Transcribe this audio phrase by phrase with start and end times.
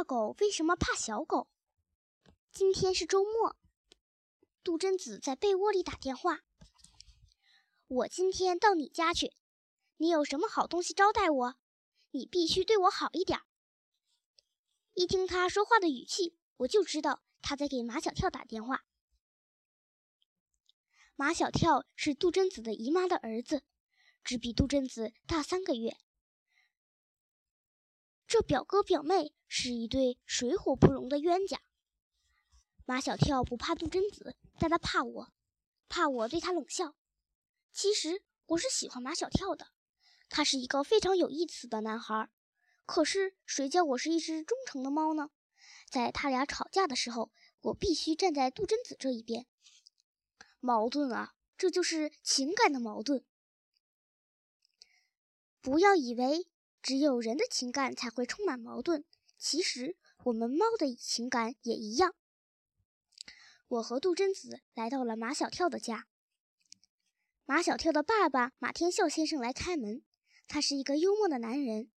[0.00, 1.46] 大狗为什么怕小狗？
[2.50, 3.54] 今天是周末，
[4.64, 6.40] 杜真子在被窝里打电话。
[7.86, 9.34] 我今天到你家去，
[9.98, 11.54] 你有什么好东西招待我？
[12.12, 13.40] 你必须对我好一点。
[14.94, 18.86] 一听他说话的语气，我就知道他在给马小跳打电话。
[21.14, 23.64] 马小跳是杜真子的姨妈的儿子，
[24.24, 25.98] 只比杜真子大三个月。
[28.30, 31.60] 这表哥表妹是一对水火不容的冤家。
[32.86, 35.32] 马小跳不怕杜真子，但他怕我，
[35.88, 36.94] 怕我对他冷笑。
[37.72, 39.72] 其实我是喜欢马小跳的，
[40.28, 42.30] 他是一个非常有意思的男孩。
[42.86, 45.30] 可是谁叫我是一只忠诚的猫呢？
[45.88, 49.48] 在他俩吵架的时候，我必须站在杜真子这一边。
[50.60, 53.24] 矛盾啊，这就是情感的矛盾。
[55.60, 56.46] 不要以为。
[56.82, 59.04] 只有人的情感才会充满矛盾，
[59.38, 62.14] 其实我们猫的情感也一样。
[63.68, 66.06] 我和杜真子来到了马小跳的家。
[67.44, 70.02] 马小跳的爸爸马天笑先生来开门，
[70.48, 71.90] 他是一个幽默的男人。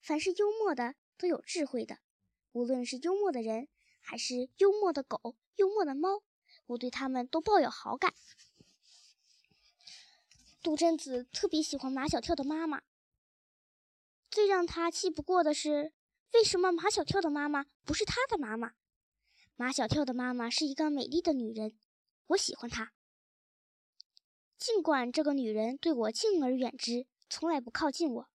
[0.00, 1.98] 凡是幽默的都有智慧的，
[2.52, 3.68] 无论是幽默的人，
[4.00, 6.22] 还是幽默的狗、幽默的猫，
[6.66, 8.14] 我对他们都抱有好感。
[10.62, 12.82] 杜真子特别喜欢马小跳的妈妈。
[14.34, 15.92] 最让他气不过的是，
[16.32, 18.72] 为什么马小跳的妈妈不是他的妈妈？
[19.54, 21.78] 马小跳的妈妈是一个美丽的女人，
[22.26, 22.92] 我喜欢她。
[24.58, 28.28] 尽管这个女人对我敬而远之，从来不靠近我。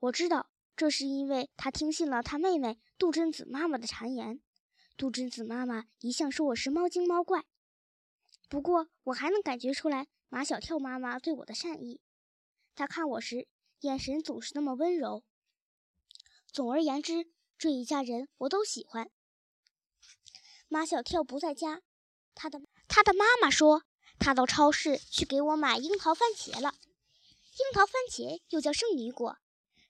[0.00, 4.42] 我知道这是因为她听信了她妹妹杜真子妈妈的谗言。
[4.96, 7.44] 杜真子妈妈一向说我是猫精猫怪。
[8.48, 12.00] 不过我还能感觉出来马小跳妈妈对我的善意。
[12.74, 13.46] 她看我时。
[13.80, 15.24] 眼神总是那么温柔。
[16.52, 19.10] 总而言之，这一家人我都喜欢。
[20.68, 21.82] 马小跳不在家，
[22.34, 23.84] 他的他的妈妈说
[24.18, 26.74] 他到超市去给我买樱桃番茄了。
[27.52, 29.38] 樱桃番茄又叫圣女果，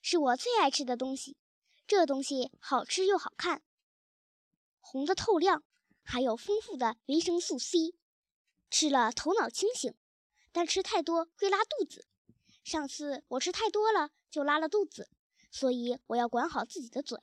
[0.00, 1.36] 是我最爱吃的东西。
[1.86, 3.62] 这东西好吃又好看，
[4.78, 5.64] 红的透亮，
[6.02, 7.94] 还有丰富的维生素 C，
[8.70, 9.94] 吃了头脑清醒，
[10.52, 12.06] 但吃太多会拉肚子。
[12.70, 15.08] 上次我吃太多了，就拉了肚子，
[15.50, 17.18] 所以我要管好自己的嘴。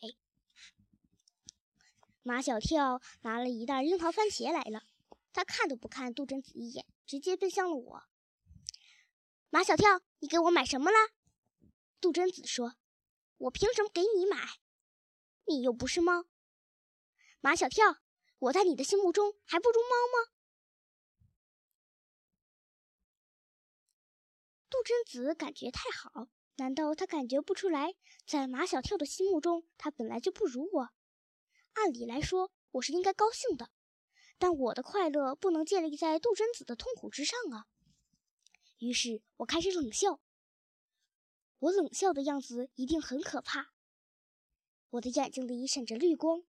[2.22, 4.84] 马小跳拿了一袋樱桃番茄来了，
[5.32, 8.04] 他看都不看杜真子一眼，直接奔向了我。
[9.50, 11.12] 马小跳，你给我买什么啦？
[12.02, 12.76] 杜真子说
[13.48, 14.60] ：“我凭什么给你买？
[15.46, 16.26] 你又不是猫。”
[17.40, 18.00] 马小跳，
[18.40, 20.34] 我在你的心目中还不如猫吗？
[24.88, 27.94] 贞子感觉太好，难道他感觉不出来，
[28.26, 30.90] 在马小跳的心目中，他本来就不如我？
[31.74, 33.70] 按理来说，我是应该高兴的，
[34.38, 37.68] 但我的快乐不能建立在杜真子的痛苦之上啊！
[38.78, 40.22] 于是我开始冷笑。
[41.60, 43.74] 我冷笑的样子一定很可怕，
[44.92, 46.44] 我的眼睛里闪着绿光，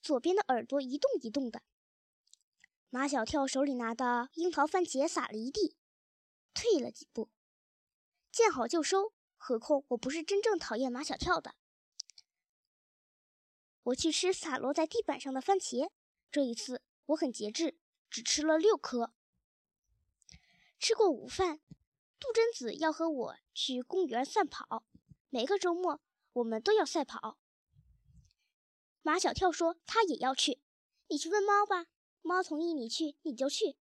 [0.00, 1.62] 左边的耳朵一动一动的。
[2.90, 5.74] 马小跳手里拿的樱桃番茄撒了一地。
[6.52, 7.30] 退了几步，
[8.30, 9.12] 见好就收。
[9.36, 11.54] 何况我不是真正讨厌马小跳的。
[13.84, 15.90] 我去吃洒落在地板上的番茄。
[16.30, 19.12] 这一次我很节制，只吃了六颗。
[20.78, 21.60] 吃过午饭，
[22.18, 24.84] 杜真子要和我去公园散跑。
[25.30, 26.00] 每个周末
[26.34, 27.38] 我们都要赛跑。
[29.02, 30.60] 马小跳说他也要去。
[31.08, 31.86] 你去问猫吧，
[32.22, 33.76] 猫同意你去，你就去。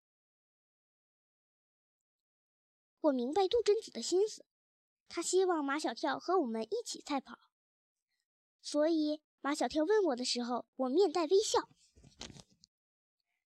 [3.07, 4.45] 我明白杜真子的心思，
[5.09, 7.39] 他希望马小跳和我们一起赛跑，
[8.61, 11.69] 所以马小跳问我的时候，我面带微笑。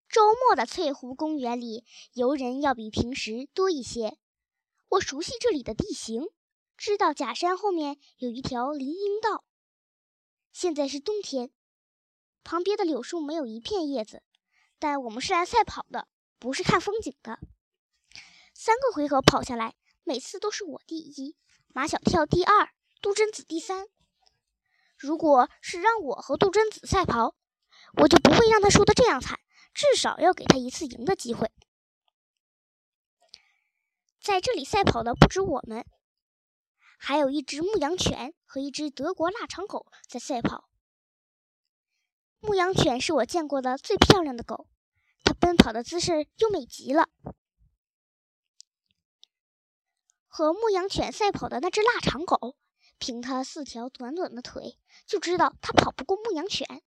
[0.08, 1.84] 周末的翠湖公园里，
[2.14, 4.18] 游人要比平时多一些。
[4.88, 6.28] 我熟悉这里的地形，
[6.76, 9.44] 知道假山后面有一条林荫道。
[10.52, 11.52] 现在是冬天，
[12.42, 14.22] 旁边的柳树没有一片叶子，
[14.78, 16.08] 但我们是来赛跑的，
[16.38, 17.38] 不是看风景的。
[18.62, 19.74] 三个回合跑下来，
[20.04, 21.34] 每次都是我第一，
[21.68, 22.68] 马小跳第二，
[23.00, 23.86] 杜真子第三。
[24.98, 27.34] 如果是让我和杜真子赛跑，
[27.94, 29.40] 我就不会让他输得这样惨，
[29.72, 31.50] 至少要给他一次赢的机会。
[34.20, 35.86] 在这里赛跑的不止我们，
[36.98, 40.68] 还有一只牧羊犬和一只德国腊肠狗在赛跑。
[42.40, 44.68] 牧羊犬是我见过的最漂亮的狗，
[45.24, 47.08] 它奔跑的姿势优美极了。
[50.40, 52.56] 和牧羊犬赛跑的那只腊肠狗，
[52.98, 56.80] 凭它四条短短的腿，就知道它跑不过牧羊犬。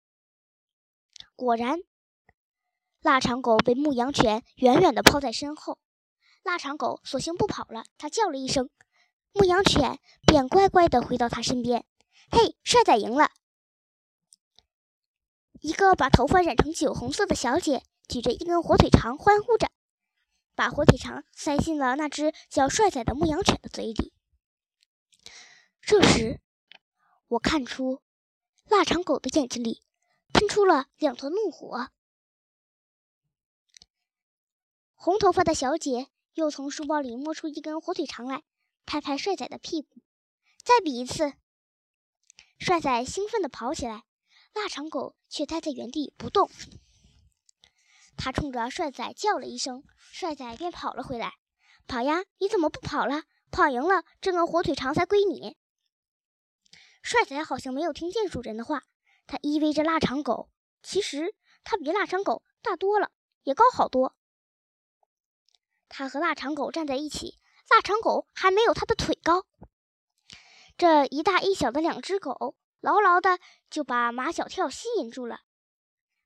[1.37, 1.81] 果然，
[3.03, 5.79] 腊肠狗被牧羊犬远远地抛在身后。
[6.43, 8.71] 腊肠狗索性不跑了，它叫了一声，
[9.35, 11.85] 牧羊犬便乖乖地回到它身边。
[12.31, 13.33] 嘿，帅仔赢了！
[15.61, 19.71] 一个把头发染成酒红色的小姐举着一根火腿肠欢呼着，
[20.55, 24.13] 把火腿肠塞进了那只叫帅仔的牧羊犬的嘴里。
[25.81, 26.41] 这时，
[27.29, 28.03] 我看出
[28.65, 29.83] 腊肠狗的眼睛里
[30.33, 31.91] 喷出了两团怒火。
[34.95, 38.43] 红头发的小姐又从书包里摸出一根火腿肠来，
[38.87, 40.01] 拍拍帅仔的屁股，
[40.63, 41.33] 再比一次。
[42.59, 44.05] 帅仔兴奋地跑起来。
[44.55, 46.51] 腊肠狗却呆在原地不动。
[48.17, 51.35] 他冲着帅仔叫了一声，帅仔便跑了回来。
[51.87, 53.23] 跑呀，你怎么不跑了？
[53.50, 55.56] 跑赢了，这根火腿肠才归你。
[57.03, 58.85] 帅仔好像没有听见主人的话，
[59.26, 60.50] 他依偎着腊肠狗。
[60.82, 63.11] 其实他比腊肠狗大多了，
[63.43, 64.15] 也高好多。
[65.88, 67.38] 他和腊肠狗站在一起，
[67.69, 69.47] 腊肠狗还没有他的腿高。
[70.76, 72.56] 这一大一小的两只狗。
[72.82, 73.38] 牢牢的
[73.70, 75.43] 就把马小跳吸引住了。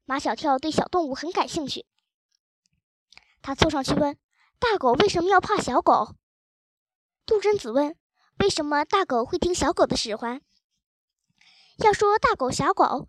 [0.07, 1.85] 马小跳对小动物很感兴趣，
[3.43, 4.17] 他凑上去问
[4.61, 6.15] ：“大狗为什么要怕小狗？”
[7.27, 7.97] 杜真子问
[8.39, 10.41] ：“为什么大狗会听小狗的使唤？”
[11.85, 13.09] 要说大狗小狗，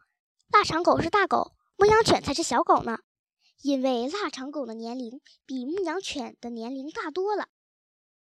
[0.50, 2.98] 腊肠狗是大狗，牧羊犬才是小狗呢。
[3.62, 7.48] 因为腊肠狗的年龄比牧羊犬的年龄大多了。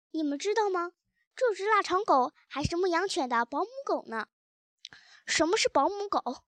[0.09, 0.91] 你们知道吗？
[1.35, 4.27] 这只腊肠狗还是牧羊犬的保姆狗呢。
[5.27, 6.43] 什么是保姆狗？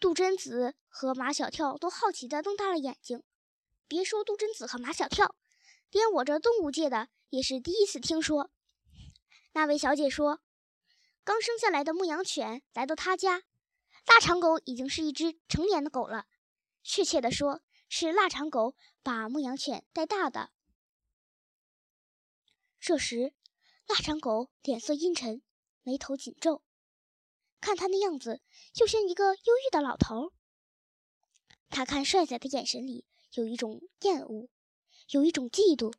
[0.00, 3.22] 杜真子和马小跳都好奇地瞪大了眼睛。
[3.86, 5.36] 别说杜真子和马小跳，
[5.90, 8.50] 连我这动物界的也是第一次听说。
[9.52, 10.40] 那位小姐说，
[11.22, 13.42] 刚生下来的牧羊犬来到她家，
[14.06, 16.26] 腊肠狗已经是一只成年的狗了。
[16.82, 17.60] 确切地说，
[17.90, 20.50] 是腊肠狗把牧羊犬带大的。
[22.80, 23.34] 这时，
[23.86, 25.42] 腊肠狗脸色阴沉，
[25.82, 26.62] 眉头紧皱。
[27.60, 28.40] 看他那样子，
[28.72, 30.32] 就像一个忧郁的老头。
[31.68, 33.04] 他看帅仔的眼神里
[33.34, 34.48] 有一种厌恶，
[35.10, 35.94] 有一种嫉妒，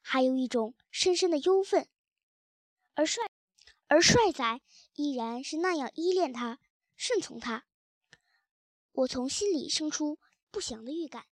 [0.00, 1.88] 还有一种深深的忧愤。
[2.94, 3.24] 而帅，
[3.86, 4.60] 而帅仔
[4.94, 6.60] 依然是那样依恋他，
[6.96, 7.64] 顺从他。
[8.92, 10.18] 我从心里生出
[10.50, 11.26] 不祥的预感。